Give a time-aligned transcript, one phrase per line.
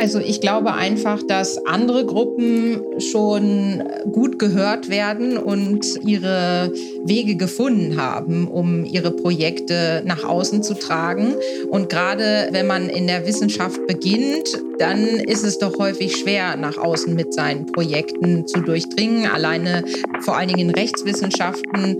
[0.00, 6.72] Also ich glaube einfach, dass andere Gruppen schon gut gehört werden und ihre
[7.04, 11.34] Wege gefunden haben, um ihre Projekte nach außen zu tragen.
[11.68, 16.78] Und gerade wenn man in der Wissenschaft beginnt, dann ist es doch häufig schwer, nach
[16.78, 19.30] außen mit seinen Projekten zu durchdringen.
[19.30, 19.84] Alleine
[20.20, 21.98] vor allen Dingen in Rechtswissenschaften.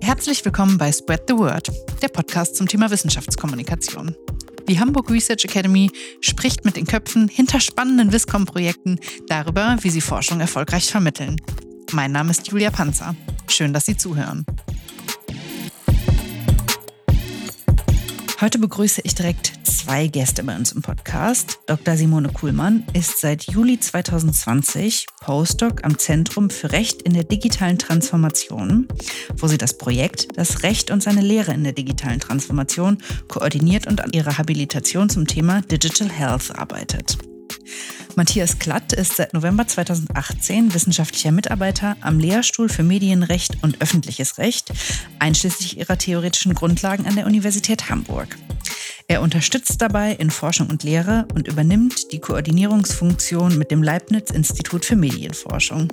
[0.00, 1.72] Herzlich willkommen bei Spread the Word,
[2.02, 4.14] der Podcast zum Thema Wissenschaftskommunikation.
[4.68, 5.90] Die Hamburg Research Academy
[6.20, 11.36] spricht mit den Köpfen hinter spannenden Wiscom-Projekten darüber, wie sie Forschung erfolgreich vermitteln.
[11.92, 13.14] Mein Name ist Julia Panzer.
[13.46, 14.46] Schön, dass Sie zuhören.
[18.44, 21.60] Heute begrüße ich direkt zwei Gäste bei uns im Podcast.
[21.64, 21.96] Dr.
[21.96, 28.86] Simone Kuhlmann ist seit Juli 2020 Postdoc am Zentrum für Recht in der digitalen Transformation,
[29.38, 34.04] wo sie das Projekt Das Recht und seine Lehre in der digitalen Transformation koordiniert und
[34.04, 37.16] an ihrer Habilitation zum Thema Digital Health arbeitet.
[38.16, 44.72] Matthias Klatt ist seit November 2018 wissenschaftlicher Mitarbeiter am Lehrstuhl für Medienrecht und öffentliches Recht,
[45.18, 48.36] einschließlich ihrer theoretischen Grundlagen an der Universität Hamburg.
[49.08, 54.84] Er unterstützt dabei in Forschung und Lehre und übernimmt die Koordinierungsfunktion mit dem Leibniz Institut
[54.84, 55.92] für Medienforschung.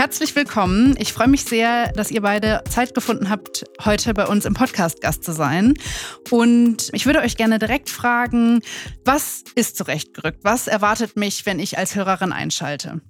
[0.00, 0.94] Herzlich willkommen.
[0.98, 5.02] Ich freue mich sehr, dass ihr beide Zeit gefunden habt, heute bei uns im Podcast
[5.02, 5.74] Gast zu sein.
[6.30, 8.62] Und ich würde euch gerne direkt fragen,
[9.04, 10.38] was ist zurechtgerückt?
[10.42, 13.02] Was erwartet mich, wenn ich als Hörerin einschalte?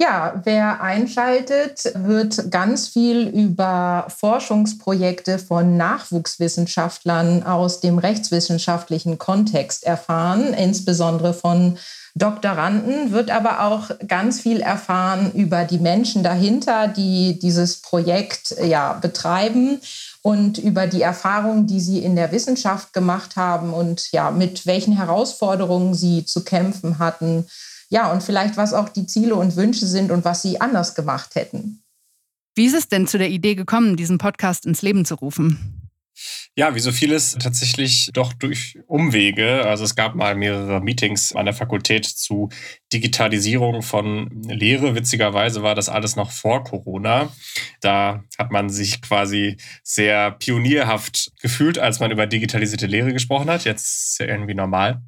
[0.00, 10.54] Ja, wer einschaltet, wird ganz viel über Forschungsprojekte von Nachwuchswissenschaftlern aus dem rechtswissenschaftlichen Kontext erfahren,
[10.54, 11.78] insbesondere von
[12.14, 18.92] Doktoranden, wird aber auch ganz viel erfahren über die Menschen dahinter, die dieses Projekt ja
[18.92, 19.80] betreiben
[20.20, 24.94] und über die Erfahrungen, die sie in der Wissenschaft gemacht haben und ja, mit welchen
[24.94, 27.46] Herausforderungen sie zu kämpfen hatten.
[27.88, 31.34] Ja, und vielleicht was auch die Ziele und Wünsche sind und was sie anders gemacht
[31.34, 31.82] hätten.
[32.54, 35.81] Wie ist es denn zu der Idee gekommen, diesen Podcast ins Leben zu rufen?
[36.54, 39.64] Ja, wie so vieles tatsächlich doch durch Umwege.
[39.64, 42.50] Also es gab mal mehrere Meetings an der Fakultät zu
[42.92, 44.94] Digitalisierung von Lehre.
[44.94, 47.32] Witzigerweise war das alles noch vor Corona.
[47.80, 53.64] Da hat man sich quasi sehr pionierhaft gefühlt, als man über digitalisierte Lehre gesprochen hat.
[53.64, 55.00] Jetzt ist es ja irgendwie normal.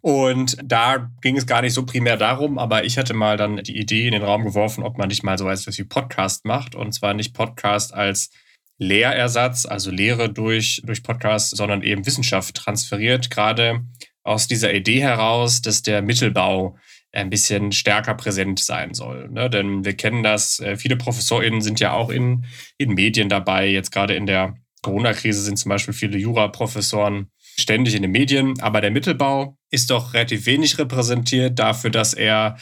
[0.00, 3.78] Und da ging es gar nicht so primär darum, aber ich hatte mal dann die
[3.78, 6.74] Idee in den Raum geworfen, ob man nicht mal so etwas wie Podcast macht.
[6.74, 8.30] Und zwar nicht Podcast als
[8.78, 13.82] Lehrersatz, also Lehre durch, durch Podcast, sondern eben Wissenschaft transferiert, gerade
[14.22, 16.76] aus dieser Idee heraus, dass der Mittelbau
[17.12, 19.28] ein bisschen stärker präsent sein soll.
[19.30, 19.48] Ne?
[19.50, 22.44] Denn wir kennen das, äh, viele ProfessorInnen sind ja auch in,
[22.76, 23.66] in Medien dabei.
[23.68, 28.80] Jetzt gerade in der Corona-Krise sind zum Beispiel viele Jura-Professoren ständig in den Medien, aber
[28.80, 32.56] der Mittelbau ist doch relativ wenig repräsentiert dafür, dass er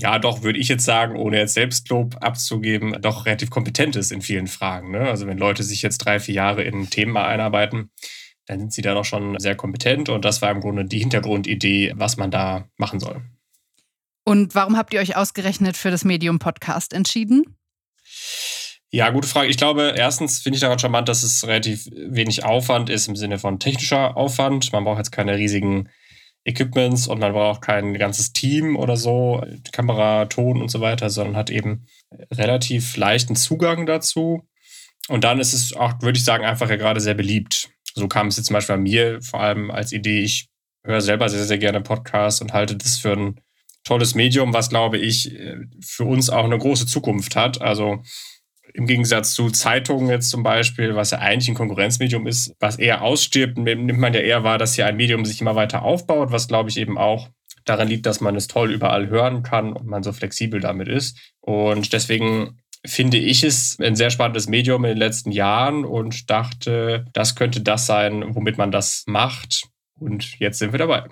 [0.00, 4.22] ja, doch, würde ich jetzt sagen, ohne jetzt Selbstlob abzugeben, doch relativ kompetent ist in
[4.22, 4.92] vielen Fragen.
[4.92, 5.00] Ne?
[5.00, 7.90] Also wenn Leute sich jetzt drei, vier Jahre in Themen einarbeiten,
[8.46, 10.08] dann sind sie da doch schon sehr kompetent.
[10.08, 13.22] Und das war im Grunde die Hintergrundidee, was man da machen soll.
[14.24, 17.56] Und warum habt ihr euch ausgerechnet für das Medium Podcast entschieden?
[18.90, 19.48] Ja, gute Frage.
[19.48, 23.38] Ich glaube, erstens finde ich daran charmant, dass es relativ wenig Aufwand ist im Sinne
[23.38, 24.72] von technischer Aufwand.
[24.72, 25.90] Man braucht jetzt keine riesigen
[26.48, 31.36] Equipments und man braucht kein ganzes Team oder so, Kamera, Ton und so weiter, sondern
[31.36, 31.86] hat eben
[32.32, 34.48] relativ leichten Zugang dazu.
[35.08, 37.70] Und dann ist es auch, würde ich sagen, einfach ja gerade sehr beliebt.
[37.94, 40.22] So kam es jetzt zum Beispiel bei mir vor allem als Idee.
[40.22, 40.48] Ich
[40.84, 43.40] höre selber sehr, sehr gerne Podcasts und halte das für ein
[43.84, 45.36] tolles Medium, was, glaube ich,
[45.84, 47.60] für uns auch eine große Zukunft hat.
[47.60, 48.02] Also
[48.74, 53.02] im Gegensatz zu Zeitungen jetzt zum Beispiel, was ja eigentlich ein Konkurrenzmedium ist, was eher
[53.02, 56.48] ausstirbt, nimmt man ja eher wahr, dass hier ein Medium sich immer weiter aufbaut, was
[56.48, 57.28] glaube ich eben auch
[57.64, 61.18] daran liegt, dass man es toll überall hören kann und man so flexibel damit ist.
[61.40, 67.04] Und deswegen finde ich es ein sehr spannendes Medium in den letzten Jahren und dachte,
[67.12, 69.64] das könnte das sein, womit man das macht.
[69.98, 71.04] Und jetzt sind wir dabei.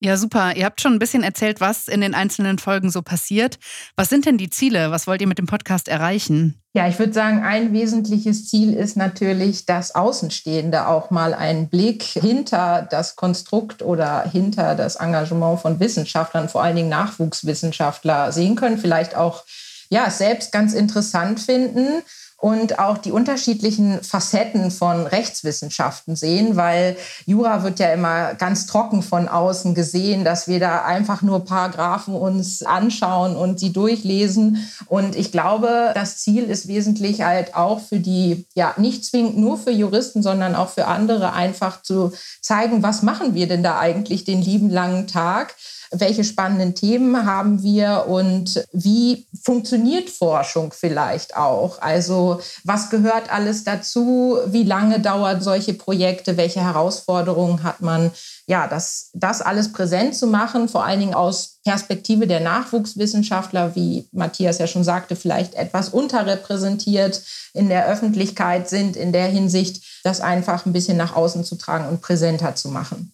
[0.00, 0.54] Ja, super.
[0.54, 3.58] Ihr habt schon ein bisschen erzählt, was in den einzelnen Folgen so passiert.
[3.96, 4.90] Was sind denn die Ziele?
[4.90, 6.60] Was wollt ihr mit dem Podcast erreichen?
[6.74, 12.02] Ja, ich würde sagen, ein wesentliches Ziel ist natürlich, dass Außenstehende auch mal einen Blick
[12.02, 18.76] hinter das Konstrukt oder hinter das Engagement von Wissenschaftlern, vor allen Dingen Nachwuchswissenschaftler, sehen können.
[18.76, 19.44] Vielleicht auch
[19.88, 22.02] ja, selbst ganz interessant finden
[22.38, 29.02] und auch die unterschiedlichen Facetten von Rechtswissenschaften sehen, weil Jura wird ja immer ganz trocken
[29.02, 34.68] von außen gesehen, dass wir da einfach nur Paragraphen uns anschauen und sie durchlesen.
[34.86, 39.56] Und ich glaube, das Ziel ist wesentlich halt auch für die, ja, nicht zwingend nur
[39.56, 42.12] für Juristen, sondern auch für andere einfach zu
[42.42, 45.54] zeigen, was machen wir denn da eigentlich den lieben langen Tag?
[45.90, 51.80] Welche spannenden Themen haben wir und wie funktioniert Forschung vielleicht auch?
[51.80, 54.38] Also was gehört alles dazu?
[54.46, 56.36] Wie lange dauern solche Projekte?
[56.36, 58.10] Welche Herausforderungen hat man?
[58.48, 64.08] Ja, das, das alles präsent zu machen, vor allen Dingen aus Perspektive der Nachwuchswissenschaftler, wie
[64.12, 67.22] Matthias ja schon sagte, vielleicht etwas unterrepräsentiert
[67.54, 71.88] in der Öffentlichkeit sind, in der Hinsicht, das einfach ein bisschen nach außen zu tragen
[71.88, 73.05] und präsenter zu machen.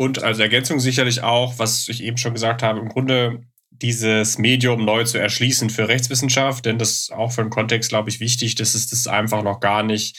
[0.00, 4.82] Und als Ergänzung sicherlich auch, was ich eben schon gesagt habe, im Grunde dieses Medium
[4.86, 8.54] neu zu erschließen für Rechtswissenschaft, denn das ist auch für den Kontext, glaube ich, wichtig,
[8.54, 10.18] dass es das einfach noch gar nicht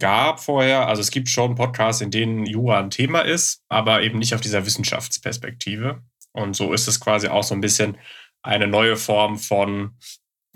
[0.00, 0.88] gab vorher.
[0.88, 4.40] Also es gibt schon Podcasts, in denen Jura ein Thema ist, aber eben nicht auf
[4.40, 6.02] dieser Wissenschaftsperspektive.
[6.32, 7.96] Und so ist es quasi auch so ein bisschen
[8.42, 9.96] eine neue Form von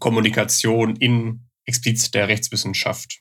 [0.01, 3.21] Kommunikation in explizit der Rechtswissenschaft.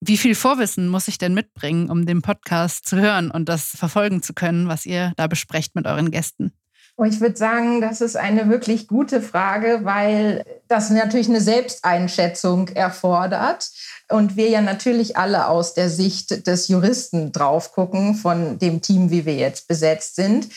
[0.00, 4.22] Wie viel Vorwissen muss ich denn mitbringen, um den Podcast zu hören und das verfolgen
[4.22, 6.52] zu können, was ihr da besprecht mit euren Gästen?
[7.06, 13.70] Ich würde sagen, das ist eine wirklich gute Frage, weil das natürlich eine Selbsteinschätzung erfordert
[14.08, 19.10] und wir ja natürlich alle aus der Sicht des Juristen drauf gucken von dem Team,
[19.10, 20.48] wie wir jetzt besetzt sind.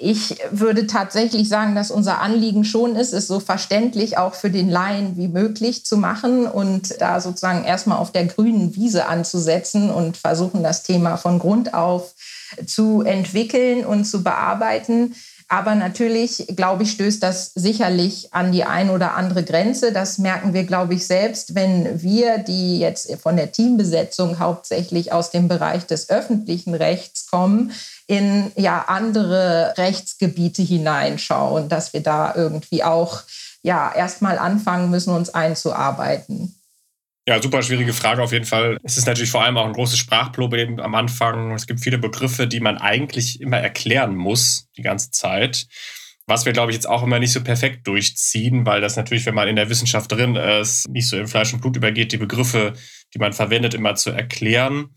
[0.00, 4.70] Ich würde tatsächlich sagen, dass unser Anliegen schon ist, es so verständlich auch für den
[4.70, 10.16] Laien wie möglich zu machen und da sozusagen erstmal auf der grünen Wiese anzusetzen und
[10.16, 12.14] versuchen, das Thema von Grund auf
[12.64, 15.16] zu entwickeln und zu bearbeiten.
[15.48, 19.92] Aber natürlich, glaube ich, stößt das sicherlich an die ein oder andere Grenze.
[19.92, 25.30] Das merken wir, glaube ich, selbst, wenn wir, die jetzt von der Teambesetzung hauptsächlich aus
[25.30, 27.72] dem Bereich des öffentlichen Rechts kommen,
[28.08, 33.22] in ja andere Rechtsgebiete hineinschauen, dass wir da irgendwie auch
[33.62, 36.54] ja erstmal anfangen müssen, uns einzuarbeiten.
[37.28, 38.78] Ja, super schwierige Frage auf jeden Fall.
[38.82, 41.52] Es ist natürlich vor allem auch ein großes Sprachproblem am Anfang.
[41.52, 45.66] Es gibt viele Begriffe, die man eigentlich immer erklären muss, die ganze Zeit.
[46.26, 49.34] Was wir, glaube ich, jetzt auch immer nicht so perfekt durchziehen, weil das natürlich, wenn
[49.34, 52.72] man in der Wissenschaft drin ist, nicht so in Fleisch und Blut übergeht, die Begriffe,
[53.12, 54.94] die man verwendet, immer zu erklären.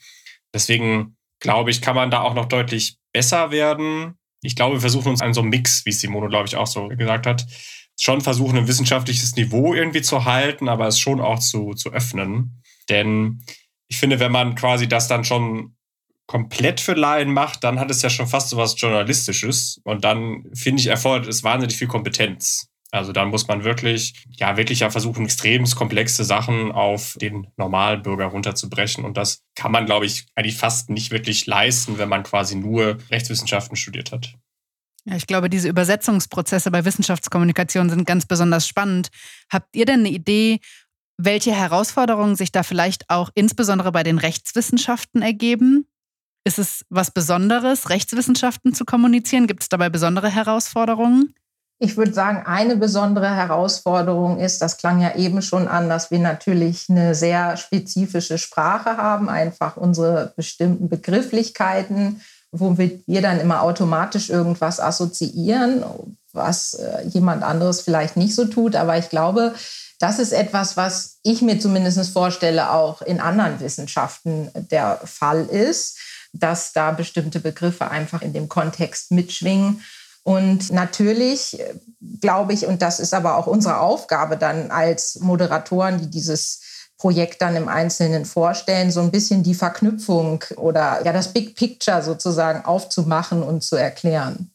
[0.53, 4.15] Deswegen glaube ich, kann man da auch noch deutlich besser werden.
[4.41, 6.87] Ich glaube, wir versuchen uns an so einem Mix, wie Simone, glaube ich, auch so
[6.87, 7.45] gesagt hat,
[7.99, 12.61] schon versuchen, ein wissenschaftliches Niveau irgendwie zu halten, aber es schon auch zu, zu öffnen.
[12.89, 13.43] Denn
[13.87, 15.75] ich finde, wenn man quasi das dann schon
[16.25, 19.81] komplett für Laien macht, dann hat es ja schon fast so was Journalistisches.
[19.83, 22.70] Und dann, finde ich, erfordert es wahnsinnig viel Kompetenz.
[22.91, 28.03] Also dann muss man wirklich, ja, wirklich ja versuchen, extrem komplexe Sachen auf den normalen
[28.03, 29.05] Bürger runterzubrechen.
[29.05, 32.97] Und das kann man, glaube ich, eigentlich fast nicht wirklich leisten, wenn man quasi nur
[33.09, 34.33] Rechtswissenschaften studiert hat.
[35.05, 39.07] Ja, ich glaube, diese Übersetzungsprozesse bei Wissenschaftskommunikation sind ganz besonders spannend.
[39.49, 40.59] Habt ihr denn eine Idee,
[41.17, 45.87] welche Herausforderungen sich da vielleicht auch insbesondere bei den Rechtswissenschaften ergeben?
[46.43, 49.47] Ist es was Besonderes, Rechtswissenschaften zu kommunizieren?
[49.47, 51.33] Gibt es dabei besondere Herausforderungen?
[51.83, 56.19] Ich würde sagen, eine besondere Herausforderung ist, das klang ja eben schon an, dass wir
[56.19, 64.29] natürlich eine sehr spezifische Sprache haben, einfach unsere bestimmten Begrifflichkeiten, wo wir dann immer automatisch
[64.29, 65.83] irgendwas assoziieren,
[66.33, 68.75] was äh, jemand anderes vielleicht nicht so tut.
[68.75, 69.55] Aber ich glaube,
[69.97, 75.97] das ist etwas, was ich mir zumindest vorstelle, auch in anderen Wissenschaften der Fall ist,
[76.31, 79.81] dass da bestimmte Begriffe einfach in dem Kontext mitschwingen
[80.23, 81.73] und natürlich äh,
[82.19, 86.61] glaube ich, und das ist aber auch unsere Aufgabe dann als Moderatoren, die dieses
[86.97, 92.03] Projekt dann im Einzelnen vorstellen, so ein bisschen die Verknüpfung oder ja das Big Picture
[92.03, 94.51] sozusagen aufzumachen und zu erklären.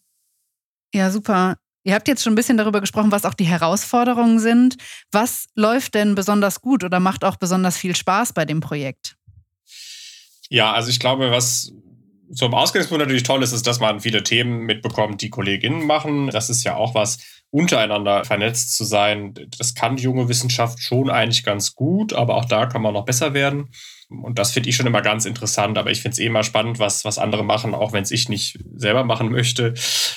[0.94, 1.56] Ja, super.
[1.82, 4.76] Ihr habt jetzt schon ein bisschen darüber gesprochen, was auch die Herausforderungen sind.
[5.12, 9.16] Was läuft denn besonders gut oder macht auch besonders viel Spaß bei dem Projekt?
[10.48, 11.72] Ja, also ich glaube, was
[12.32, 16.28] zum Ausgangspunkt natürlich toll ist, ist, dass man viele Themen mitbekommt, die Kolleginnen machen.
[16.28, 17.18] Das ist ja auch was,
[17.50, 19.34] untereinander vernetzt zu sein.
[19.58, 23.04] Das kann die junge Wissenschaft schon eigentlich ganz gut, aber auch da kann man noch
[23.04, 23.70] besser werden.
[24.08, 26.78] Und das finde ich schon immer ganz interessant, aber ich finde es eh immer spannend,
[26.78, 29.74] was, was andere machen, auch wenn es ich nicht selber machen möchte.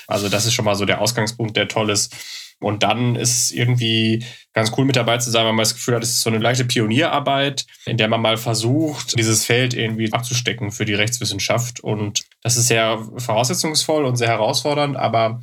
[0.08, 2.16] Also das ist schon mal so der Ausgangspunkt, der toll ist.
[2.60, 6.04] Und dann ist irgendwie ganz cool mit dabei zu sein, weil man das Gefühl hat,
[6.04, 10.72] es ist so eine leichte Pionierarbeit, in der man mal versucht, dieses Feld irgendwie abzustecken
[10.72, 11.80] für die Rechtswissenschaft.
[11.80, 15.40] Und das ist sehr voraussetzungsvoll und sehr herausfordernd, aber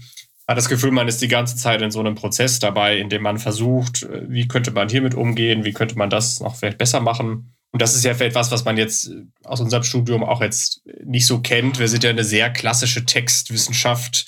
[0.48, 3.22] hat das Gefühl, man ist die ganze Zeit in so einem Prozess dabei, in dem
[3.22, 7.56] man versucht, wie könnte man hiermit umgehen, wie könnte man das noch vielleicht besser machen.
[7.72, 9.10] Und das ist ja vielleicht was, was man jetzt
[9.42, 11.78] aus unserem Studium auch jetzt nicht so kennt.
[11.78, 14.26] Wir sind ja eine sehr klassische Textwissenschaft,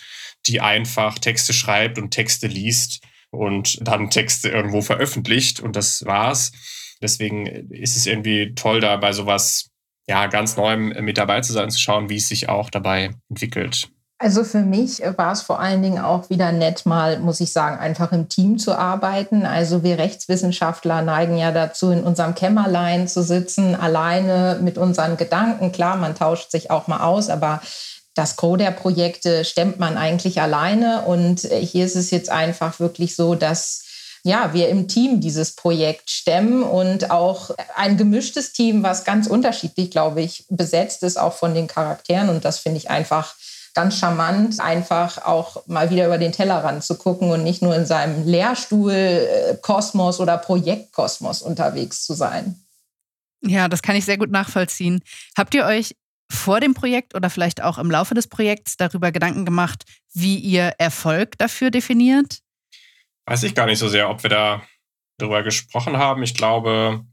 [0.48, 3.00] die einfach Texte schreibt und Texte liest
[3.30, 6.52] und dann Texte irgendwo veröffentlicht und das war's.
[7.02, 9.70] Deswegen ist es irgendwie toll, da bei sowas
[10.08, 13.90] ja ganz Neuem mit dabei zu sein, zu schauen, wie es sich auch dabei entwickelt.
[14.20, 17.78] Also für mich war es vor allen Dingen auch wieder nett, mal, muss ich sagen,
[17.78, 19.46] einfach im Team zu arbeiten.
[19.46, 25.70] Also wir Rechtswissenschaftler neigen ja dazu, in unserem Kämmerlein zu sitzen, alleine mit unseren Gedanken.
[25.70, 27.62] Klar, man tauscht sich auch mal aus, aber
[28.18, 31.02] das Gros der Projekte stemmt man eigentlich alleine.
[31.02, 33.84] Und hier ist es jetzt einfach wirklich so, dass
[34.24, 39.92] ja, wir im Team dieses Projekt stemmen und auch ein gemischtes Team, was ganz unterschiedlich,
[39.92, 42.28] glaube ich, besetzt ist, auch von den Charakteren.
[42.28, 43.36] Und das finde ich einfach
[43.74, 47.86] ganz charmant, einfach auch mal wieder über den Tellerrand zu gucken und nicht nur in
[47.86, 52.60] seinem Lehrstuhl-Kosmos oder Projektkosmos unterwegs zu sein.
[53.42, 55.00] Ja, das kann ich sehr gut nachvollziehen.
[55.36, 55.94] Habt ihr euch
[56.30, 60.74] vor dem Projekt oder vielleicht auch im Laufe des Projekts darüber Gedanken gemacht, wie ihr
[60.78, 62.40] Erfolg dafür definiert?
[63.26, 64.62] Weiß ich gar nicht so sehr, ob wir da
[65.18, 66.22] darüber gesprochen haben.
[66.22, 67.04] Ich glaube,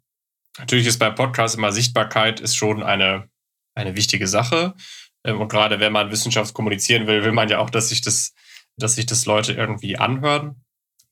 [0.57, 3.29] natürlich ist bei Podcasts immer Sichtbarkeit ist schon eine,
[3.73, 4.75] eine wichtige Sache.
[5.23, 8.33] Ähm, und gerade wenn man Wissenschaft kommunizieren will, will man ja auch, dass sich das,
[8.77, 10.64] dass sich das Leute irgendwie anhören.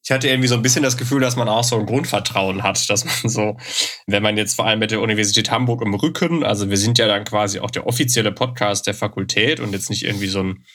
[0.04, 2.90] Ich hatte irgendwie so ein bisschen das Gefühl, dass man auch so ein Grundvertrauen hat,
[2.90, 3.58] dass man so,
[4.06, 7.08] wenn man jetzt vor allem mit der Universität Hamburg im Rücken, also wir sind ja
[7.08, 10.66] dann quasi auch der offizielle Podcast der Fakultät und jetzt nicht irgendwie so ein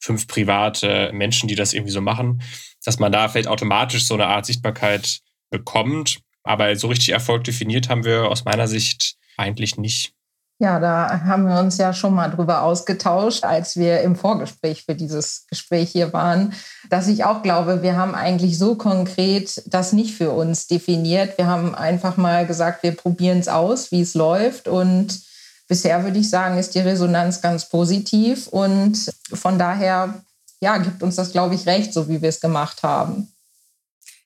[0.00, 2.42] fünf private Menschen, die das irgendwie so machen,
[2.84, 6.20] dass man da vielleicht automatisch so eine Art Sichtbarkeit bekommt.
[6.42, 10.14] Aber so richtig Erfolg definiert haben wir aus meiner Sicht eigentlich nicht.
[10.60, 14.96] Ja, da haben wir uns ja schon mal drüber ausgetauscht, als wir im Vorgespräch für
[14.96, 16.52] dieses Gespräch hier waren,
[16.90, 21.38] dass ich auch glaube, wir haben eigentlich so konkret das nicht für uns definiert.
[21.38, 24.66] Wir haben einfach mal gesagt, wir probieren es aus, wie es läuft.
[24.66, 25.20] Und
[25.68, 28.48] bisher würde ich sagen, ist die Resonanz ganz positiv.
[28.48, 30.14] Und von daher,
[30.60, 33.32] ja, gibt uns das, glaube ich, recht, so wie wir es gemacht haben.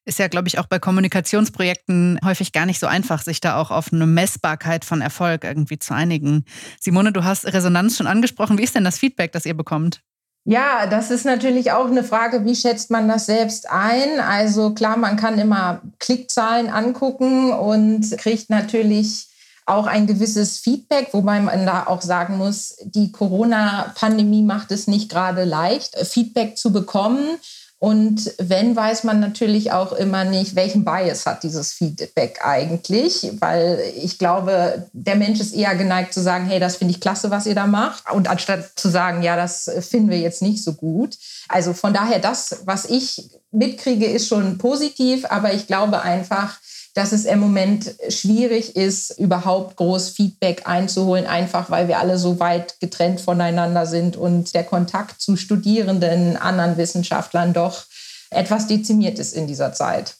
[0.04, 3.70] Ist ja, glaube ich, auch bei Kommunikationsprojekten häufig gar nicht so einfach, sich da auch
[3.70, 6.44] auf eine Messbarkeit von Erfolg irgendwie zu einigen.
[6.80, 8.58] Simone, du hast Resonanz schon angesprochen.
[8.58, 10.00] Wie ist denn das Feedback, das ihr bekommt?
[10.44, 14.18] Ja, das ist natürlich auch eine Frage, wie schätzt man das selbst ein?
[14.18, 19.28] Also klar, man kann immer Klickzahlen angucken und kriegt natürlich
[19.66, 25.08] auch ein gewisses Feedback, wobei man da auch sagen muss, die Corona-Pandemie macht es nicht
[25.08, 27.38] gerade leicht, Feedback zu bekommen.
[27.82, 33.82] Und wenn, weiß man natürlich auch immer nicht, welchen Bias hat dieses Feedback eigentlich, weil
[33.96, 37.44] ich glaube, der Mensch ist eher geneigt zu sagen, hey, das finde ich klasse, was
[37.44, 41.18] ihr da macht, und anstatt zu sagen, ja, das finden wir jetzt nicht so gut.
[41.48, 46.60] Also von daher, das, was ich mitkriege, ist schon positiv, aber ich glaube einfach,
[46.94, 52.38] dass es im Moment schwierig ist, überhaupt groß Feedback einzuholen, einfach weil wir alle so
[52.38, 57.84] weit getrennt voneinander sind und der Kontakt zu Studierenden, anderen Wissenschaftlern doch
[58.30, 60.16] etwas dezimiert ist in dieser Zeit.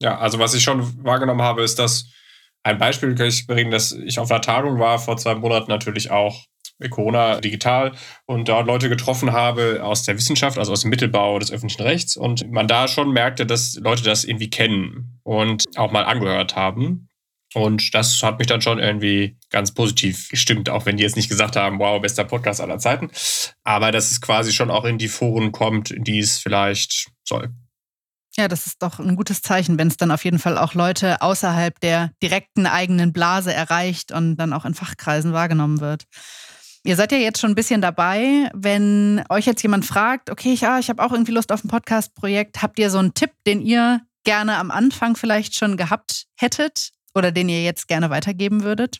[0.00, 2.06] Ja, also was ich schon wahrgenommen habe, ist, dass
[2.62, 6.10] ein Beispiel kann ich bringen, dass ich auf einer Tagung war vor zwei Monaten natürlich
[6.10, 6.44] auch
[6.90, 7.92] Corona digital
[8.26, 12.16] und dort Leute getroffen habe aus der Wissenschaft, also aus dem Mittelbau des öffentlichen Rechts
[12.16, 17.08] und man da schon merkte, dass Leute das irgendwie kennen und auch mal angehört haben.
[17.52, 21.28] Und das hat mich dann schon irgendwie ganz positiv gestimmt, auch wenn die jetzt nicht
[21.28, 23.10] gesagt haben, wow, bester Podcast aller Zeiten.
[23.64, 27.50] Aber dass es quasi schon auch in die Foren kommt, die es vielleicht soll.
[28.36, 31.22] Ja, das ist doch ein gutes Zeichen, wenn es dann auf jeden Fall auch Leute
[31.22, 36.04] außerhalb der direkten eigenen Blase erreicht und dann auch in Fachkreisen wahrgenommen wird.
[36.84, 38.50] Ihr seid ja jetzt schon ein bisschen dabei.
[38.54, 41.68] Wenn euch jetzt jemand fragt, okay, ich, ja, ich habe auch irgendwie Lust auf ein
[41.68, 46.90] Podcast-Projekt, habt ihr so einen Tipp, den ihr gerne am Anfang vielleicht schon gehabt hättet
[47.14, 48.98] oder den ihr jetzt gerne weitergeben würdet?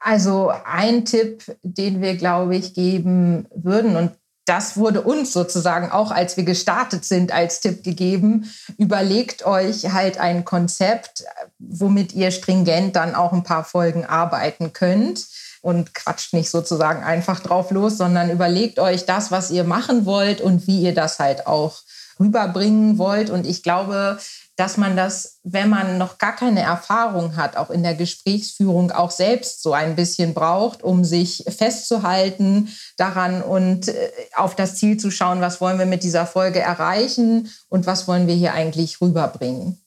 [0.00, 4.12] Also ein Tipp, den wir, glaube ich, geben würden, und
[4.46, 8.50] das wurde uns sozusagen auch, als wir gestartet sind, als Tipp gegeben.
[8.78, 11.22] Überlegt euch halt ein Konzept,
[11.58, 15.28] womit ihr stringent dann auch ein paar Folgen arbeiten könnt
[15.60, 20.40] und quatscht nicht sozusagen einfach drauf los, sondern überlegt euch das, was ihr machen wollt
[20.40, 21.82] und wie ihr das halt auch
[22.18, 23.30] rüberbringen wollt.
[23.30, 24.18] Und ich glaube,
[24.60, 29.10] dass man das, wenn man noch gar keine Erfahrung hat, auch in der Gesprächsführung auch
[29.10, 35.10] selbst so ein bisschen braucht, um sich festzuhalten daran und äh, auf das Ziel zu
[35.10, 39.80] schauen, was wollen wir mit dieser Folge erreichen und was wollen wir hier eigentlich rüberbringen.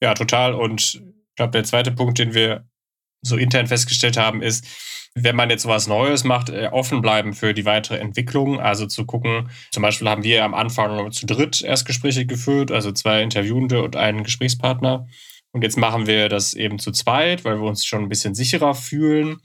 [0.00, 0.54] Ja, total.
[0.54, 1.02] Und ich
[1.34, 2.68] glaube, der zweite Punkt, den wir
[3.26, 4.66] so intern festgestellt haben, ist,
[5.14, 8.60] wenn man jetzt sowas Neues macht, äh, offen bleiben für die weitere Entwicklung.
[8.60, 13.22] Also zu gucken, zum Beispiel haben wir am Anfang zu dritt Erstgespräche geführt, also zwei
[13.22, 15.06] Interviewende und einen Gesprächspartner.
[15.52, 18.74] Und jetzt machen wir das eben zu zweit, weil wir uns schon ein bisschen sicherer
[18.74, 19.38] fühlen.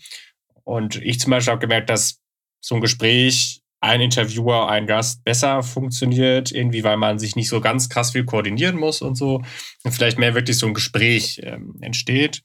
[0.66, 2.20] Und ich zum Beispiel habe gemerkt, dass
[2.60, 7.62] so ein Gespräch, ein Interviewer, ein Gast besser funktioniert, irgendwie, weil man sich nicht so
[7.62, 9.42] ganz krass viel koordinieren muss und so.
[9.84, 12.44] Und vielleicht mehr wirklich so ein Gespräch ähm, entsteht.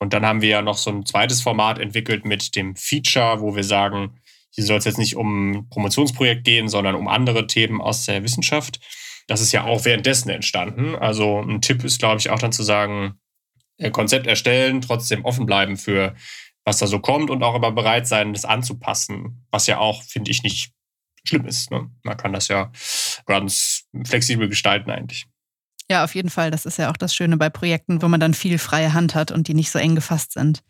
[0.00, 3.54] Und dann haben wir ja noch so ein zweites Format entwickelt mit dem Feature, wo
[3.54, 4.20] wir sagen,
[4.50, 8.80] hier soll es jetzt nicht um Promotionsprojekt gehen, sondern um andere Themen aus der Wissenschaft.
[9.26, 10.94] Das ist ja auch währenddessen entstanden.
[10.94, 13.18] Also ein Tipp ist, glaube ich, auch dann zu sagen,
[13.78, 16.14] äh, Konzept erstellen, trotzdem offen bleiben für
[16.64, 20.30] was da so kommt und auch immer bereit sein, das anzupassen, was ja auch, finde
[20.30, 20.72] ich, nicht
[21.26, 21.70] schlimm ist.
[21.70, 21.90] Ne?
[22.02, 22.72] Man kann das ja
[23.26, 25.26] ganz flexibel gestalten eigentlich.
[25.90, 26.50] Ja, auf jeden Fall.
[26.50, 29.30] Das ist ja auch das Schöne bei Projekten, wo man dann viel freie Hand hat
[29.30, 30.62] und die nicht so eng gefasst sind.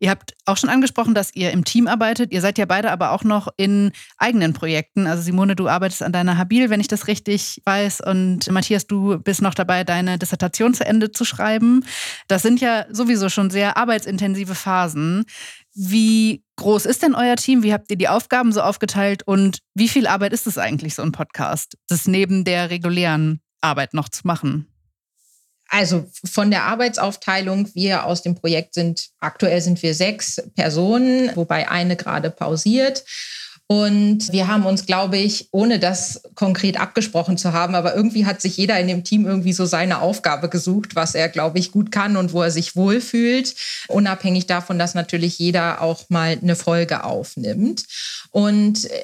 [0.00, 2.32] Ihr habt auch schon angesprochen, dass ihr im Team arbeitet.
[2.32, 5.08] Ihr seid ja beide aber auch noch in eigenen Projekten.
[5.08, 8.00] Also Simone, du arbeitest an deiner Habil, wenn ich das richtig weiß.
[8.02, 11.84] Und Matthias, du bist noch dabei, deine Dissertation zu Ende zu schreiben.
[12.28, 15.24] Das sind ja sowieso schon sehr arbeitsintensive Phasen.
[15.74, 17.64] Wie groß ist denn euer Team?
[17.64, 19.24] Wie habt ihr die Aufgaben so aufgeteilt?
[19.26, 23.94] Und wie viel Arbeit ist es eigentlich, so ein Podcast, das neben der regulären Arbeit
[23.94, 24.66] noch zu machen?
[25.68, 31.70] Also von der Arbeitsaufteilung, wir aus dem Projekt sind, aktuell sind wir sechs Personen, wobei
[31.70, 33.04] eine gerade pausiert.
[33.70, 38.40] Und wir haben uns, glaube ich, ohne das konkret abgesprochen zu haben, aber irgendwie hat
[38.40, 41.92] sich jeder in dem Team irgendwie so seine Aufgabe gesucht, was er, glaube ich, gut
[41.92, 43.54] kann und wo er sich wohlfühlt,
[43.88, 47.84] unabhängig davon, dass natürlich jeder auch mal eine Folge aufnimmt.
[48.30, 49.02] Und äh,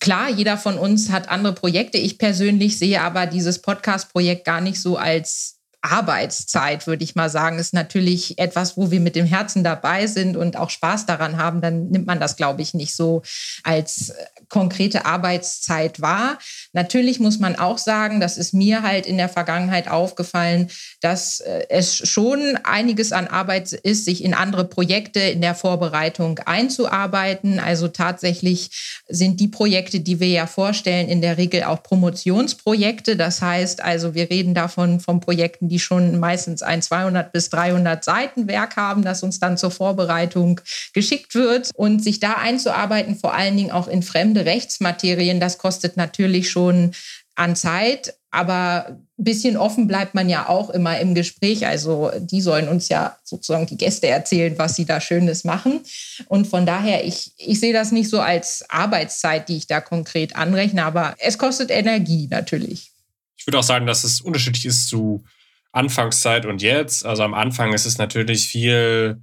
[0.00, 1.98] Klar, jeder von uns hat andere Projekte.
[1.98, 7.58] Ich persönlich sehe aber dieses Podcast-Projekt gar nicht so als Arbeitszeit, würde ich mal sagen,
[7.58, 11.60] ist natürlich etwas, wo wir mit dem Herzen dabei sind und auch Spaß daran haben,
[11.60, 13.22] dann nimmt man das, glaube ich, nicht so
[13.62, 14.14] als äh,
[14.50, 16.38] konkrete Arbeitszeit wahr.
[16.72, 20.68] Natürlich muss man auch sagen, das ist mir halt in der Vergangenheit aufgefallen,
[21.00, 26.40] dass äh, es schon einiges an Arbeit ist, sich in andere Projekte in der Vorbereitung
[26.40, 27.58] einzuarbeiten.
[27.60, 33.16] Also tatsächlich sind die Projekte, die wir ja vorstellen, in der Regel auch Promotionsprojekte.
[33.16, 38.02] Das heißt also, wir reden davon von Projekten, die schon meistens ein 200 bis 300
[38.02, 40.60] Seiten Werk haben, das uns dann zur Vorbereitung
[40.92, 41.70] geschickt wird.
[41.74, 46.92] Und sich da einzuarbeiten, vor allen Dingen auch in fremde Rechtsmaterien, das kostet natürlich schon
[47.34, 48.14] an Zeit.
[48.32, 51.66] Aber ein bisschen offen bleibt man ja auch immer im Gespräch.
[51.66, 55.80] Also die sollen uns ja sozusagen die Gäste erzählen, was sie da Schönes machen.
[56.26, 60.36] Und von daher, ich, ich sehe das nicht so als Arbeitszeit, die ich da konkret
[60.36, 62.92] anrechne, aber es kostet Energie natürlich.
[63.36, 65.24] Ich würde auch sagen, dass es unterschiedlich ist zu
[65.72, 67.04] Anfangszeit und jetzt.
[67.04, 69.20] Also am Anfang ist es natürlich viel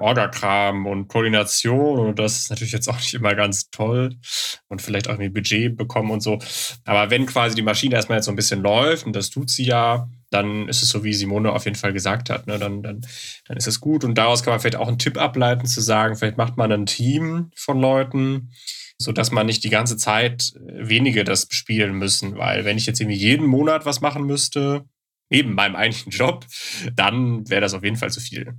[0.00, 4.16] Orga-Kram und Koordination und das ist natürlich jetzt auch nicht immer ganz toll
[4.68, 6.38] und vielleicht auch ein Budget bekommen und so.
[6.84, 9.64] Aber wenn quasi die Maschine erstmal jetzt so ein bisschen läuft und das tut sie
[9.64, 12.46] ja, dann ist es so, wie Simone auf jeden Fall gesagt hat.
[12.46, 12.58] Ne?
[12.58, 13.00] Dann, dann,
[13.46, 16.16] dann ist es gut und daraus kann man vielleicht auch einen Tipp ableiten, zu sagen,
[16.16, 18.52] vielleicht macht man ein Team von Leuten,
[18.98, 23.18] sodass man nicht die ganze Zeit wenige das bespielen müssen, weil wenn ich jetzt irgendwie
[23.18, 24.84] jeden Monat was machen müsste,
[25.30, 26.46] neben meinem eigentlichen Job,
[26.94, 28.54] dann wäre das auf jeden Fall zu viel.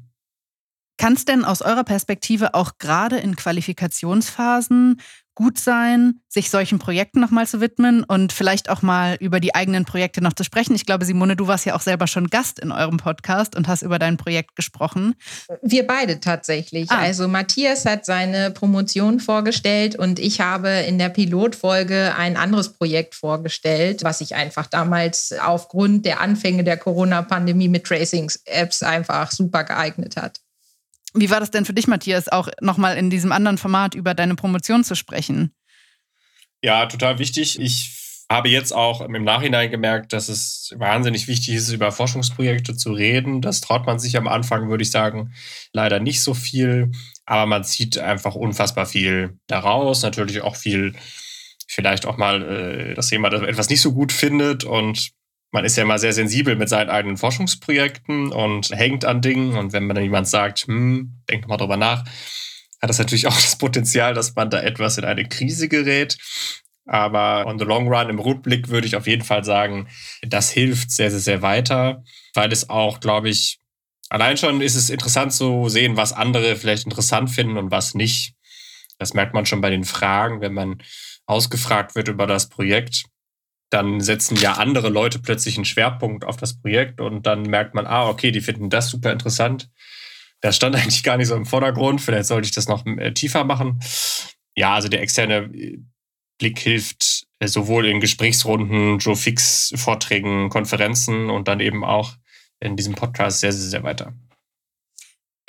[1.02, 5.02] Kann es denn aus eurer Perspektive auch gerade in Qualifikationsphasen
[5.34, 9.84] gut sein, sich solchen Projekten nochmal zu widmen und vielleicht auch mal über die eigenen
[9.84, 10.76] Projekte noch zu sprechen.
[10.76, 13.82] Ich glaube, Simone, du warst ja auch selber schon Gast in eurem Podcast und hast
[13.82, 15.16] über dein Projekt gesprochen.
[15.64, 16.92] Wir beide tatsächlich.
[16.92, 17.00] Ah.
[17.00, 23.16] Also Matthias hat seine Promotion vorgestellt und ich habe in der Pilotfolge ein anderes Projekt
[23.16, 30.16] vorgestellt, was sich einfach damals aufgrund der Anfänge der Corona-Pandemie mit Tracing-Apps einfach super geeignet
[30.16, 30.42] hat.
[31.14, 34.36] Wie war das denn für dich, Matthias, auch nochmal in diesem anderen Format über deine
[34.36, 35.54] Promotion zu sprechen?
[36.64, 37.60] Ja, total wichtig.
[37.60, 42.94] Ich habe jetzt auch im Nachhinein gemerkt, dass es wahnsinnig wichtig ist, über Forschungsprojekte zu
[42.94, 43.42] reden.
[43.42, 45.34] Das traut man sich am Anfang, würde ich sagen,
[45.74, 46.92] leider nicht so viel.
[47.26, 50.04] Aber man zieht einfach unfassbar viel daraus.
[50.04, 50.94] Natürlich auch viel,
[51.68, 55.12] vielleicht auch mal, äh, dass jemand etwas nicht so gut findet und
[55.52, 59.58] man ist ja immer sehr sensibel mit seinen eigenen Forschungsprojekten und hängt an Dingen.
[59.58, 62.06] Und wenn man dann jemand sagt, hm, denk mal drüber nach,
[62.82, 66.18] hat das natürlich auch das Potenzial, dass man da etwas in eine Krise gerät.
[66.86, 69.88] Aber on the long run, im Rückblick würde ich auf jeden Fall sagen,
[70.24, 73.60] das hilft sehr, sehr, sehr weiter, weil es auch, glaube ich,
[74.10, 78.34] allein schon ist es interessant zu sehen, was andere vielleicht interessant finden und was nicht.
[78.98, 80.82] Das merkt man schon bei den Fragen, wenn man
[81.26, 83.06] ausgefragt wird über das Projekt
[83.72, 87.88] dann setzen ja andere Leute plötzlich einen Schwerpunkt auf das Projekt und dann merkt man,
[87.88, 89.70] ah, okay, die finden das super interessant.
[90.42, 92.02] Das stand eigentlich gar nicht so im Vordergrund.
[92.02, 93.80] Vielleicht sollte ich das noch äh, tiefer machen.
[94.56, 95.80] Ja, also der externe äh,
[96.38, 102.16] Blick hilft äh, sowohl in Gesprächsrunden, Joe Fix Vorträgen, Konferenzen und dann eben auch
[102.60, 104.14] in diesem Podcast sehr, sehr, sehr weiter.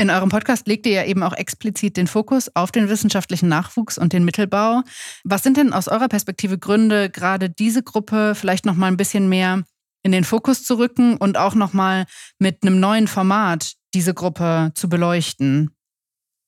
[0.03, 3.99] In eurem Podcast legt ihr ja eben auch explizit den Fokus auf den wissenschaftlichen Nachwuchs
[3.99, 4.83] und den Mittelbau.
[5.23, 9.29] Was sind denn aus eurer Perspektive Gründe, gerade diese Gruppe vielleicht noch mal ein bisschen
[9.29, 9.63] mehr
[10.03, 12.07] in den Fokus zu rücken und auch noch mal
[12.41, 15.71] mit einem neuen Format diese Gruppe zu beleuchten?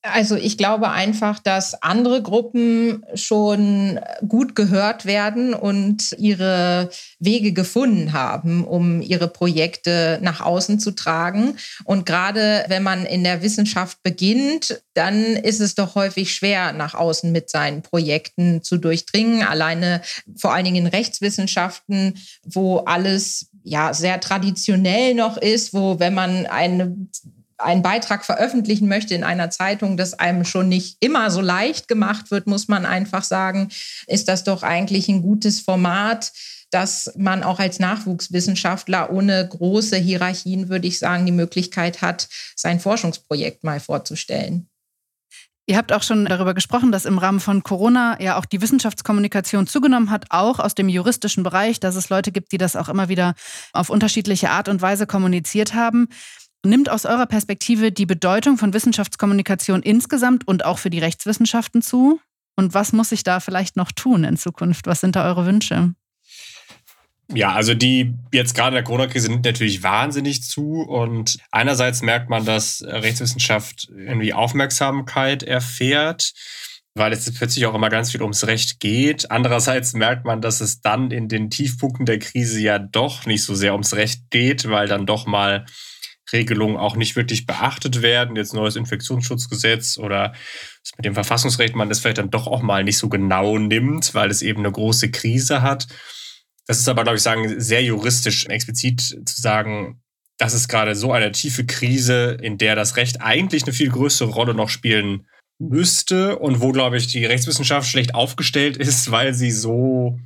[0.06, 6.90] Also ich glaube einfach, dass andere Gruppen schon gut gehört werden und ihre
[7.20, 11.56] Wege gefunden haben, um ihre Projekte nach außen zu tragen.
[11.84, 16.94] Und gerade wenn man in der Wissenschaft beginnt, dann ist es doch häufig schwer, nach
[16.94, 19.42] außen mit seinen Projekten zu durchdringen.
[19.42, 20.02] Alleine
[20.36, 26.44] vor allen Dingen in Rechtswissenschaften, wo alles ja sehr traditionell noch ist, wo wenn man
[26.44, 26.94] eine
[27.58, 32.30] einen Beitrag veröffentlichen möchte in einer Zeitung, das einem schon nicht immer so leicht gemacht
[32.30, 33.68] wird, muss man einfach sagen,
[34.06, 36.32] ist das doch eigentlich ein gutes Format,
[36.70, 42.80] dass man auch als Nachwuchswissenschaftler ohne große Hierarchien, würde ich sagen, die Möglichkeit hat, sein
[42.80, 44.68] Forschungsprojekt mal vorzustellen.
[45.66, 49.66] Ihr habt auch schon darüber gesprochen, dass im Rahmen von Corona ja auch die Wissenschaftskommunikation
[49.66, 53.08] zugenommen hat, auch aus dem juristischen Bereich, dass es Leute gibt, die das auch immer
[53.08, 53.34] wieder
[53.72, 56.08] auf unterschiedliche Art und Weise kommuniziert haben.
[56.64, 62.20] Nimmt aus eurer Perspektive die Bedeutung von Wissenschaftskommunikation insgesamt und auch für die Rechtswissenschaften zu?
[62.56, 64.86] Und was muss sich da vielleicht noch tun in Zukunft?
[64.86, 65.94] Was sind da eure Wünsche?
[67.32, 70.80] Ja, also die jetzt gerade in der Corona-Krise nimmt natürlich wahnsinnig zu.
[70.80, 76.32] Und einerseits merkt man, dass Rechtswissenschaft irgendwie Aufmerksamkeit erfährt,
[76.94, 79.30] weil es plötzlich auch immer ganz viel ums Recht geht.
[79.30, 83.54] Andererseits merkt man, dass es dann in den Tiefpunkten der Krise ja doch nicht so
[83.54, 85.66] sehr ums Recht geht, weil dann doch mal
[86.34, 88.36] Regelungen auch nicht wirklich beachtet werden.
[88.36, 90.34] Jetzt neues Infektionsschutzgesetz oder
[90.98, 94.30] mit dem Verfassungsrecht man das vielleicht dann doch auch mal nicht so genau nimmt, weil
[94.30, 95.86] es eben eine große Krise hat.
[96.66, 100.02] Das ist aber, glaube ich, sagen, sehr juristisch explizit zu sagen,
[100.38, 104.30] das ist gerade so eine tiefe Krise, in der das Recht eigentlich eine viel größere
[104.30, 105.26] Rolle noch spielen
[105.58, 110.18] müsste und wo, glaube ich, die Rechtswissenschaft schlecht aufgestellt ist, weil sie so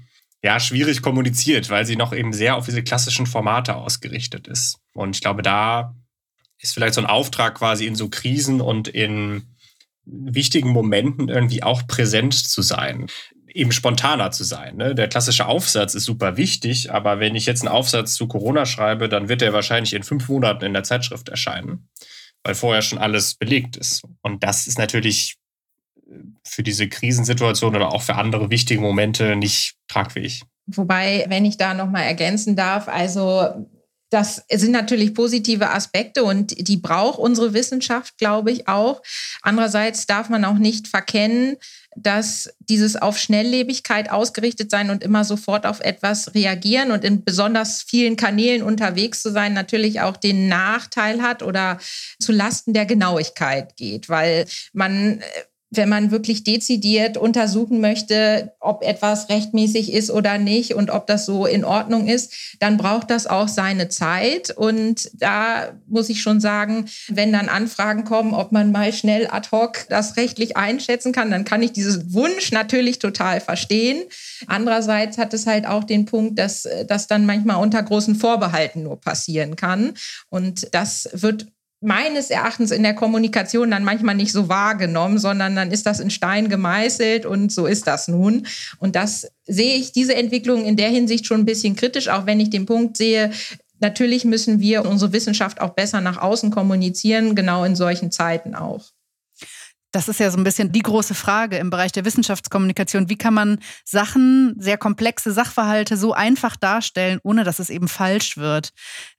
[0.43, 4.79] ja, schwierig kommuniziert, weil sie noch eben sehr auf diese klassischen Formate ausgerichtet ist.
[4.95, 5.95] Und ich glaube, da
[6.61, 9.43] ist vielleicht so ein Auftrag quasi in so Krisen und in
[10.05, 13.07] wichtigen Momenten irgendwie auch präsent zu sein,
[13.53, 14.77] eben spontaner zu sein.
[14.77, 14.95] Ne?
[14.95, 19.09] Der klassische Aufsatz ist super wichtig, aber wenn ich jetzt einen Aufsatz zu Corona schreibe,
[19.09, 21.89] dann wird der wahrscheinlich in fünf Monaten in der Zeitschrift erscheinen,
[22.43, 24.03] weil vorher schon alles belegt ist.
[24.23, 25.37] Und das ist natürlich
[26.45, 30.43] für diese Krisensituation oder auch für andere wichtige Momente nicht tragfähig.
[30.67, 33.67] Wobei, wenn ich da noch mal ergänzen darf, also
[34.11, 39.03] das sind natürlich positive Aspekte und die braucht unsere Wissenschaft, glaube ich, auch.
[39.43, 41.57] Andererseits darf man auch nicht verkennen,
[41.97, 47.83] dass dieses auf Schnelllebigkeit ausgerichtet sein und immer sofort auf etwas reagieren und in besonders
[47.83, 51.79] vielen Kanälen unterwegs zu sein natürlich auch den Nachteil hat oder
[52.19, 55.25] zu Lasten der Genauigkeit geht, weil man äh,
[55.71, 61.27] wenn man wirklich dezidiert untersuchen möchte, ob etwas rechtmäßig ist oder nicht und ob das
[61.27, 64.51] so in Ordnung ist, dann braucht das auch seine Zeit.
[64.51, 69.49] Und da muss ich schon sagen, wenn dann Anfragen kommen, ob man mal schnell ad
[69.53, 74.05] hoc das rechtlich einschätzen kann, dann kann ich diesen Wunsch natürlich total verstehen.
[74.47, 79.01] Andererseits hat es halt auch den Punkt, dass das dann manchmal unter großen Vorbehalten nur
[79.01, 79.93] passieren kann.
[80.31, 81.47] Und das wird
[81.81, 86.11] meines Erachtens in der Kommunikation dann manchmal nicht so wahrgenommen, sondern dann ist das in
[86.11, 88.47] Stein gemeißelt und so ist das nun.
[88.79, 92.41] Und das sehe ich diese Entwicklung in der Hinsicht schon ein bisschen kritisch, auch wenn
[92.41, 93.31] ich den Punkt sehe,
[93.81, 98.93] natürlich müssen wir unsere Wissenschaft auch besser nach außen kommunizieren, genau in solchen Zeiten auch.
[99.91, 103.09] Das ist ja so ein bisschen die große Frage im Bereich der Wissenschaftskommunikation.
[103.09, 108.37] Wie kann man Sachen, sehr komplexe Sachverhalte so einfach darstellen, ohne dass es eben falsch
[108.37, 108.71] wird?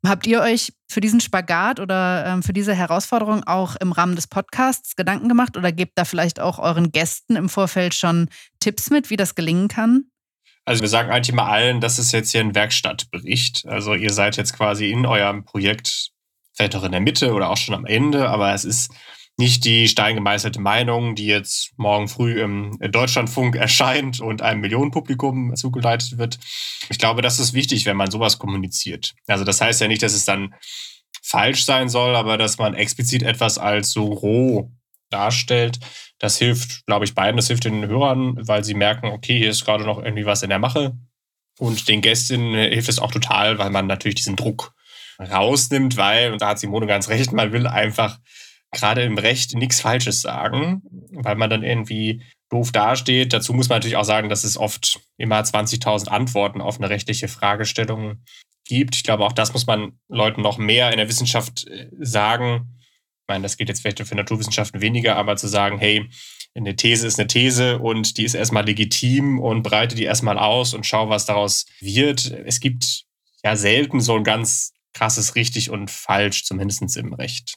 [0.05, 4.27] Habt ihr euch für diesen Spagat oder ähm, für diese Herausforderung auch im Rahmen des
[4.27, 8.29] Podcasts Gedanken gemacht oder gebt da vielleicht auch euren Gästen im Vorfeld schon
[8.59, 10.05] Tipps mit, wie das gelingen kann?
[10.65, 13.65] Also wir sagen eigentlich mal allen, das ist jetzt hier ein Werkstattbericht.
[13.67, 16.11] Also ihr seid jetzt quasi in eurem Projekt
[16.53, 18.91] vielleicht auch in der Mitte oder auch schon am Ende, aber es ist
[19.39, 26.17] nicht die steingemeißelte Meinung, die jetzt morgen früh im Deutschlandfunk erscheint und einem Millionenpublikum zugeleitet
[26.17, 26.37] wird.
[26.89, 29.15] Ich glaube, das ist wichtig, wenn man sowas kommuniziert.
[29.27, 30.53] Also das heißt ja nicht, dass es dann
[31.23, 34.71] falsch sein soll, aber dass man explizit etwas als so roh
[35.09, 35.79] darstellt.
[36.19, 37.37] Das hilft, glaube ich, beiden.
[37.37, 40.49] Das hilft den Hörern, weil sie merken, okay, hier ist gerade noch irgendwie was in
[40.49, 40.97] der Mache.
[41.57, 44.73] Und den Gästinnen hilft es auch total, weil man natürlich diesen Druck
[45.17, 48.19] rausnimmt, weil, und da hat Simone ganz recht, man will einfach
[48.71, 53.33] gerade im Recht nichts Falsches sagen, weil man dann irgendwie doof dasteht.
[53.33, 57.27] Dazu muss man natürlich auch sagen, dass es oft immer 20.000 Antworten auf eine rechtliche
[57.27, 58.23] Fragestellung
[58.65, 58.95] gibt.
[58.95, 62.77] Ich glaube, auch das muss man Leuten noch mehr in der Wissenschaft äh, sagen.
[63.21, 66.09] Ich meine, das geht jetzt vielleicht für Naturwissenschaften weniger, aber zu sagen, hey,
[66.55, 70.73] eine These ist eine These und die ist erstmal legitim und breite die erstmal aus
[70.73, 72.25] und schau, was daraus wird.
[72.45, 73.03] Es gibt
[73.43, 77.55] ja selten so ein ganz krasses richtig und falsch, zumindest im Recht.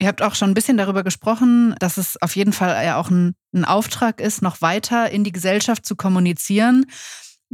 [0.00, 3.10] Ihr habt auch schon ein bisschen darüber gesprochen, dass es auf jeden Fall ja auch
[3.10, 6.86] ein, ein Auftrag ist, noch weiter in die Gesellschaft zu kommunizieren.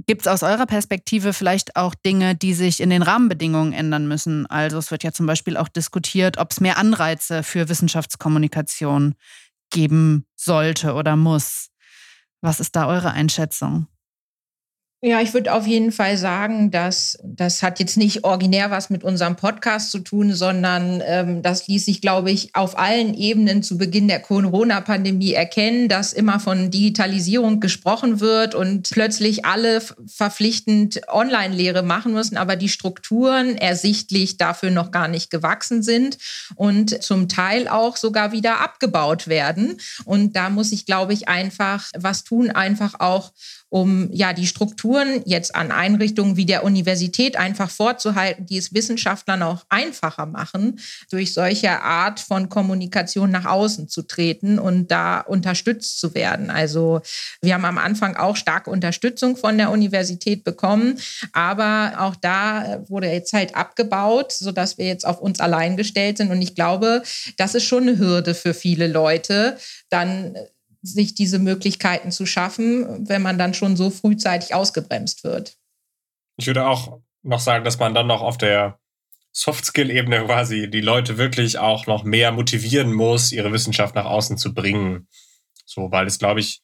[0.06, 4.46] Gibt es aus eurer Perspektive vielleicht auch Dinge, die sich in den Rahmenbedingungen ändern müssen?
[4.46, 9.14] Also es wird ja zum Beispiel auch diskutiert, ob es mehr Anreize für Wissenschaftskommunikation
[9.70, 11.68] geben sollte oder muss.
[12.40, 13.86] Was ist da eure Einschätzung?
[15.02, 19.02] Ja, ich würde auf jeden Fall sagen, dass das hat jetzt nicht originär was mit
[19.02, 23.78] unserem Podcast zu tun, sondern ähm, das ließ sich, glaube ich, auf allen Ebenen zu
[23.78, 31.82] Beginn der Corona-Pandemie erkennen, dass immer von Digitalisierung gesprochen wird und plötzlich alle verpflichtend Online-Lehre
[31.82, 36.18] machen müssen, aber die Strukturen ersichtlich dafür noch gar nicht gewachsen sind
[36.56, 39.80] und zum Teil auch sogar wieder abgebaut werden.
[40.04, 43.32] Und da muss ich, glaube ich, einfach was tun, einfach auch
[43.70, 49.42] um ja die Strukturen jetzt an Einrichtungen wie der Universität einfach vorzuhalten, die es Wissenschaftlern
[49.42, 50.80] auch einfacher machen,
[51.10, 56.50] durch solche Art von Kommunikation nach außen zu treten und da unterstützt zu werden.
[56.50, 57.00] Also
[57.40, 60.98] wir haben am Anfang auch starke Unterstützung von der Universität bekommen,
[61.32, 66.32] aber auch da wurde jetzt halt abgebaut, sodass wir jetzt auf uns allein gestellt sind.
[66.32, 67.02] Und ich glaube,
[67.36, 69.56] das ist schon eine Hürde für viele Leute,
[69.90, 70.34] dann
[70.82, 75.56] sich diese Möglichkeiten zu schaffen, wenn man dann schon so frühzeitig ausgebremst wird.
[76.36, 78.78] Ich würde auch noch sagen, dass man dann noch auf der
[79.32, 84.54] Soft-Skill-Ebene quasi die Leute wirklich auch noch mehr motivieren muss, ihre Wissenschaft nach außen zu
[84.54, 85.06] bringen.
[85.66, 86.62] So, weil es, glaube ich,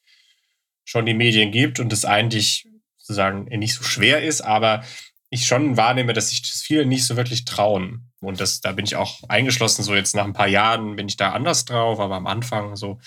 [0.83, 4.83] schon die Medien gibt und es eigentlich sozusagen nicht so schwer ist, aber
[5.29, 8.06] ich schon wahrnehme, dass sich das viele nicht so wirklich trauen.
[8.19, 11.17] Und das, da bin ich auch eingeschlossen, so jetzt nach ein paar Jahren bin ich
[11.17, 12.99] da anders drauf, aber am Anfang so.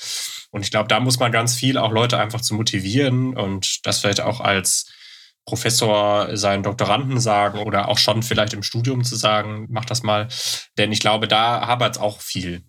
[0.51, 3.99] Und ich glaube, da muss man ganz viel auch Leute einfach zu motivieren und das
[3.99, 4.93] vielleicht auch als
[5.47, 10.29] Professor seinen Doktoranden sagen oder auch schon vielleicht im Studium zu sagen, mach das mal.
[10.79, 12.63] Denn ich glaube, da hapert es auch viel.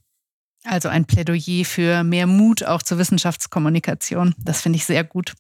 [0.64, 4.36] Also ein Plädoyer für mehr Mut auch zur Wissenschaftskommunikation.
[4.38, 5.34] Das finde ich sehr gut.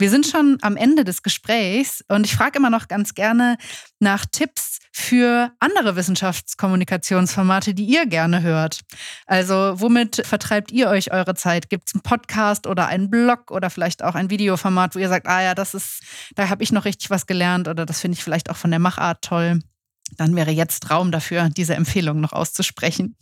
[0.00, 3.56] Wir sind schon am Ende des Gesprächs und ich frage immer noch ganz gerne
[3.98, 8.80] nach Tipps für andere Wissenschaftskommunikationsformate, die ihr gerne hört.
[9.26, 11.68] Also womit vertreibt ihr euch eure Zeit?
[11.68, 15.26] Gibt es einen Podcast oder einen Blog oder vielleicht auch ein Videoformat, wo ihr sagt,
[15.26, 16.02] ah ja, das ist,
[16.36, 18.80] da habe ich noch richtig was gelernt oder das finde ich vielleicht auch von der
[18.80, 19.58] Machart toll?
[20.16, 23.16] Dann wäre jetzt Raum dafür, diese Empfehlung noch auszusprechen.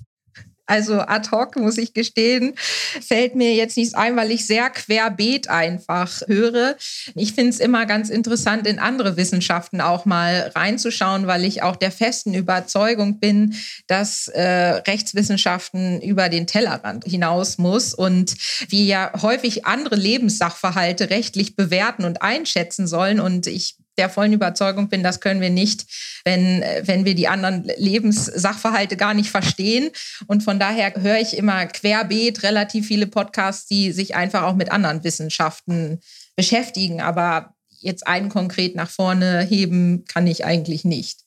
[0.66, 5.48] Also ad hoc, muss ich gestehen, fällt mir jetzt nichts ein, weil ich sehr querbeet
[5.48, 6.76] einfach höre.
[7.14, 11.76] Ich finde es immer ganz interessant, in andere Wissenschaften auch mal reinzuschauen, weil ich auch
[11.76, 13.54] der festen Überzeugung bin,
[13.86, 18.34] dass äh, Rechtswissenschaften über den Tellerrand hinaus muss und
[18.68, 23.20] wir ja häufig andere Lebenssachverhalte rechtlich bewerten und einschätzen sollen.
[23.20, 25.86] Und ich der vollen Überzeugung bin, das können wir nicht,
[26.24, 29.90] wenn, wenn wir die anderen Lebenssachverhalte gar nicht verstehen.
[30.26, 34.70] Und von daher höre ich immer querbeet relativ viele Podcasts, die sich einfach auch mit
[34.70, 36.00] anderen Wissenschaften
[36.36, 37.00] beschäftigen.
[37.00, 41.20] Aber jetzt einen konkret nach vorne heben kann ich eigentlich nicht.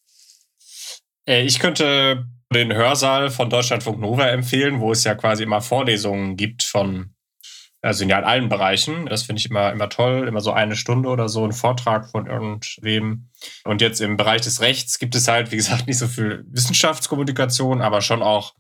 [1.28, 6.36] Äh, ich könnte den Hörsaal von Deutschlandfunk Nova empfehlen, wo es ja quasi immer Vorlesungen
[6.36, 7.14] gibt von
[7.82, 9.06] also in allen Bereichen.
[9.06, 10.28] Das finde ich immer, immer toll.
[10.28, 13.30] Immer so eine Stunde oder so ein Vortrag von irgendwem.
[13.64, 17.82] Und jetzt im Bereich des Rechts gibt es halt, wie gesagt, nicht so viel Wissenschaftskommunikation,
[17.82, 18.54] aber schon auch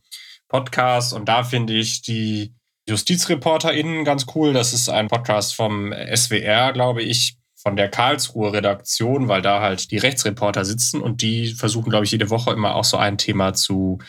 [0.47, 1.13] Podcasts.
[1.13, 2.55] Und da finde ich die
[2.87, 4.53] JustizreporterInnen ganz cool.
[4.53, 9.91] Das ist ein Podcast vom SWR, glaube ich, von der Karlsruhe Redaktion, weil da halt
[9.91, 13.53] die Rechtsreporter sitzen und die versuchen, glaube ich, jede Woche immer auch so ein Thema
[13.53, 13.99] zu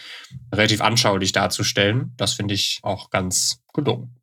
[0.55, 2.15] relativ anschaulich darzustellen.
[2.17, 4.20] Das finde ich auch ganz gelungen.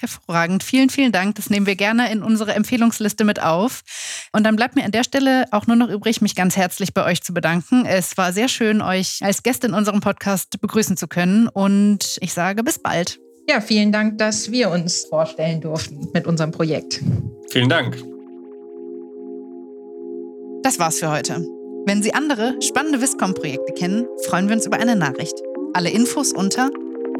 [0.00, 0.62] Hervorragend.
[0.62, 1.34] Vielen, vielen Dank.
[1.34, 3.82] Das nehmen wir gerne in unsere Empfehlungsliste mit auf.
[4.32, 7.04] Und dann bleibt mir an der Stelle auch nur noch übrig, mich ganz herzlich bei
[7.04, 7.84] euch zu bedanken.
[7.84, 11.48] Es war sehr schön, euch als Gäste in unserem Podcast begrüßen zu können.
[11.48, 13.20] Und ich sage bis bald.
[13.48, 17.02] Ja, vielen Dank, dass wir uns vorstellen durften mit unserem Projekt.
[17.50, 17.96] Vielen Dank.
[20.62, 21.44] Das war's für heute.
[21.86, 25.34] Wenn Sie andere spannende Viscom-Projekte kennen, freuen wir uns über eine Nachricht.
[25.74, 26.70] Alle Infos unter